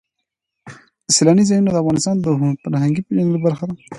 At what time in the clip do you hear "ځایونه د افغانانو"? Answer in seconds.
1.49-2.21